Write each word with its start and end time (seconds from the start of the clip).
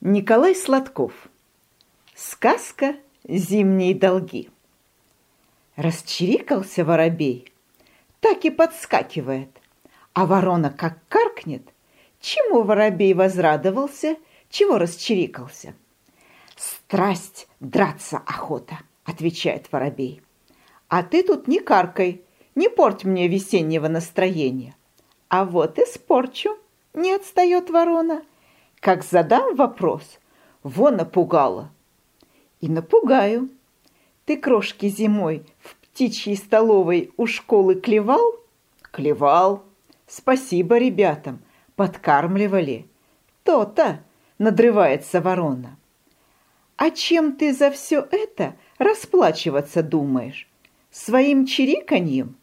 Николай 0.00 0.54
Сладков. 0.54 1.12
Сказка 2.14 2.94
«Зимние 3.24 3.96
долги». 3.96 4.48
Расчирикался 5.74 6.84
воробей, 6.84 7.52
так 8.20 8.44
и 8.44 8.50
подскакивает, 8.50 9.48
а 10.12 10.26
ворона 10.26 10.70
как 10.70 10.98
каркнет. 11.08 11.64
Чему 12.20 12.62
воробей 12.62 13.12
возрадовался, 13.12 14.16
чего 14.50 14.78
расчирикался? 14.78 15.74
«Страсть, 16.54 17.48
драться 17.58 18.18
охота»,— 18.18 18.78
отвечает 19.04 19.72
воробей. 19.72 20.22
«А 20.86 21.02
ты 21.02 21.24
тут 21.24 21.48
не 21.48 21.58
каркай, 21.58 22.22
не 22.54 22.68
порть 22.68 23.02
мне 23.02 23.26
весеннего 23.26 23.88
настроения». 23.88 24.76
«А 25.28 25.44
вот 25.44 25.76
и 25.80 25.84
спорчу»,— 25.86 26.56
не 26.94 27.12
отстает 27.14 27.68
ворона,— 27.68 28.22
как 28.80 29.04
задам 29.04 29.56
вопрос, 29.56 30.18
во 30.62 30.90
напугала. 30.90 31.70
И 32.60 32.68
напугаю. 32.68 33.48
Ты 34.24 34.36
крошки 34.36 34.88
зимой 34.88 35.44
в 35.58 35.76
птичьей 35.76 36.36
столовой 36.36 37.12
у 37.16 37.26
школы 37.26 37.76
клевал? 37.76 38.36
Клевал. 38.82 39.64
Спасибо 40.06 40.78
ребятам, 40.78 41.40
подкармливали. 41.76 42.86
То-то, 43.42 44.02
надрывается 44.38 45.20
ворона. 45.20 45.76
А 46.76 46.90
чем 46.90 47.32
ты 47.32 47.52
за 47.52 47.70
все 47.70 48.06
это 48.10 48.54
расплачиваться 48.78 49.82
думаешь? 49.82 50.48
Своим 50.90 51.46
чириканьем? 51.46 52.36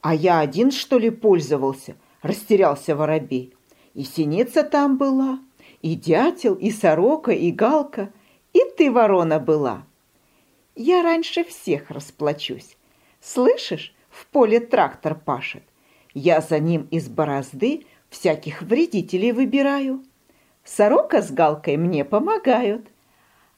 А 0.00 0.14
я 0.14 0.40
один, 0.40 0.70
что 0.70 0.98
ли, 0.98 1.10
пользовался? 1.10 1.96
Растерялся 2.22 2.94
воробей. 2.94 3.54
И 3.94 4.04
синица 4.04 4.62
там 4.62 4.96
была, 4.96 5.40
и 5.82 5.94
дятел, 5.94 6.54
и 6.54 6.70
сорока, 6.70 7.32
и 7.32 7.50
галка, 7.50 8.12
и 8.52 8.60
ты, 8.76 8.90
ворона, 8.90 9.40
была. 9.40 9.84
Я 10.76 11.02
раньше 11.02 11.44
всех 11.44 11.90
расплачусь. 11.90 12.76
Слышишь, 13.20 13.94
в 14.08 14.26
поле 14.26 14.60
трактор 14.60 15.14
пашет. 15.14 15.62
Я 16.14 16.40
за 16.40 16.58
ним 16.58 16.88
из 16.90 17.08
борозды 17.08 17.84
всяких 18.08 18.62
вредителей 18.62 19.32
выбираю. 19.32 20.04
Сорока 20.64 21.22
с 21.22 21.30
галкой 21.30 21.76
мне 21.76 22.04
помогают, 22.04 22.88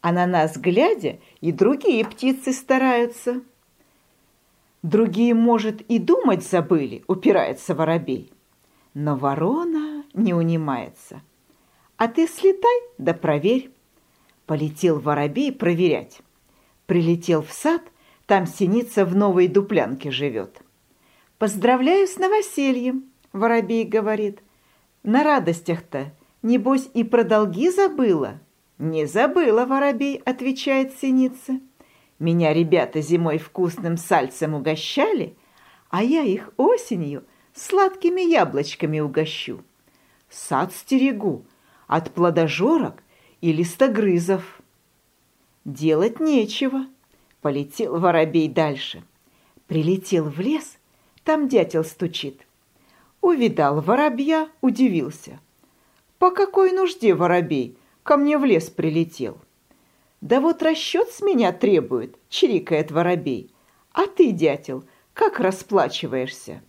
а 0.01 0.13
на 0.13 0.27
нас 0.27 0.57
глядя 0.57 1.19
и 1.41 1.53
другие 1.53 2.05
птицы 2.05 2.53
стараются. 2.53 3.43
Другие, 4.83 5.35
может, 5.35 5.81
и 5.83 5.99
думать 5.99 6.45
забыли, 6.45 7.05
упирается 7.07 7.75
воробей. 7.75 8.33
Но 8.95 9.17
ворона 9.17 9.92
не 10.15 10.35
унимается. 10.35 11.23
А 11.97 12.09
ты 12.09 12.27
слетай 12.27 12.81
да 12.99 13.15
проверь. 13.15 13.71
Полетел 14.47 14.99
воробей 14.99 15.53
проверять. 15.53 16.21
Прилетел 16.87 17.43
в 17.43 17.53
сад, 17.53 17.83
там 18.27 18.47
синица 18.47 19.05
в 19.05 19.15
новой 19.15 19.49
дуплянке 19.49 20.11
живет. 20.11 20.63
«Поздравляю 21.39 22.07
с 22.07 22.17
новосельем»,— 22.19 23.11
воробей 23.33 23.85
говорит. 23.85 24.41
«На 25.03 25.25
радостях-то, 25.25 26.13
небось, 26.43 26.89
и 26.95 27.05
про 27.05 27.25
долги 27.25 27.71
забыла?» 27.71 28.41
«Не 28.79 29.07
забыла, 29.07 29.65
воробей»,— 29.65 30.17
отвечает 30.25 30.93
синица. 30.99 31.61
«Меня 32.19 32.53
ребята 32.53 33.01
зимой 33.01 33.39
вкусным 33.39 33.97
сальцем 33.97 34.55
угощали, 34.55 35.37
а 35.89 36.03
я 36.03 36.23
их 36.23 36.51
осенью 36.57 37.25
сладкими 37.55 38.23
яблочками 38.23 39.01
угощу. 39.01 39.63
Сад 40.33 40.73
стерегу 40.73 41.45
от 41.87 42.11
плодожорок 42.13 43.03
и 43.43 43.53
листогрызов. 43.53 44.63
Делать 45.67 46.21
нечего. 46.21 46.87
Полетел 47.43 47.99
воробей 47.99 48.49
дальше. 48.49 49.03
Прилетел 49.67 50.31
в 50.31 50.41
лес, 50.41 50.79
там 51.23 51.49
дятел 51.49 51.85
стучит. 51.85 52.47
Увидал 53.21 53.83
воробья, 53.83 54.49
удивился. 54.63 55.39
По 56.19 56.31
какой 56.31 56.73
нужде 56.73 57.15
воробей 57.15 57.77
ко 58.03 58.17
мне 58.17 58.39
в 58.39 58.45
лес 58.47 58.71
прилетел? 58.71 59.39
Да 60.23 60.41
вот 60.41 60.63
расчет 60.63 61.11
с 61.11 61.21
меня 61.21 61.53
требует, 61.53 62.17
чирикает 62.31 62.91
воробей. 62.91 63.53
А 63.93 64.07
ты, 64.07 64.31
дятел, 64.31 64.85
как 65.13 65.41
расплачиваешься? 65.41 66.63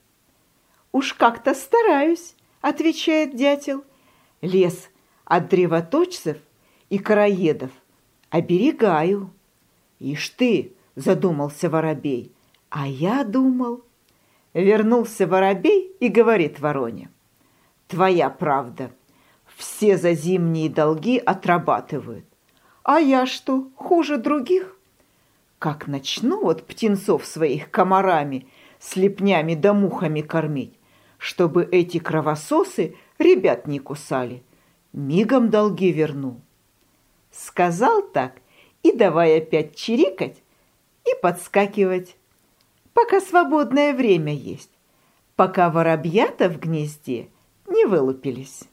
«Уж 0.91 1.13
как-то 1.15 1.55
стараюсь»,— 1.55 2.35
отвечает 2.63 3.35
дятел. 3.35 3.83
«Лес 4.41 4.89
от 5.25 5.49
древоточцев 5.49 6.37
и 6.89 6.97
короедов 6.97 7.69
оберегаю». 8.29 9.29
«Ишь 9.99 10.29
ты!»— 10.29 10.73
задумался 10.95 11.69
воробей. 11.69 12.31
«А 12.69 12.87
я 12.87 13.23
думал...» 13.23 13.83
Вернулся 14.53 15.27
воробей 15.27 15.95
и 15.99 16.07
говорит 16.09 16.59
вороне. 16.59 17.09
«Твоя 17.87 18.29
правда. 18.29 18.91
Все 19.55 19.97
за 19.97 20.13
зимние 20.13 20.69
долги 20.69 21.17
отрабатывают. 21.17 22.25
А 22.83 22.99
я 22.99 23.25
что, 23.25 23.69
хуже 23.75 24.17
других?» 24.17 24.77
Как 25.59 25.87
начну 25.87 26.41
вот 26.41 26.67
птенцов 26.67 27.25
своих 27.25 27.71
комарами, 27.71 28.47
слепнями 28.79 29.55
да 29.55 29.73
мухами 29.73 30.21
кормить, 30.21 30.77
чтобы 31.23 31.63
эти 31.71 31.99
кровососы 31.99 32.97
ребят 33.17 33.65
не 33.65 33.79
кусали. 33.79 34.43
Мигом 34.91 35.49
долги 35.49 35.89
верну. 35.89 36.41
Сказал 37.31 38.01
так 38.01 38.41
и 38.81 38.91
давай 38.91 39.37
опять 39.37 39.73
чирикать 39.73 40.43
и 41.05 41.11
подскакивать, 41.21 42.17
пока 42.93 43.21
свободное 43.21 43.93
время 43.93 44.33
есть, 44.35 44.71
пока 45.37 45.69
воробьята 45.69 46.49
в 46.49 46.59
гнезде 46.59 47.29
не 47.67 47.85
вылупились. 47.85 48.63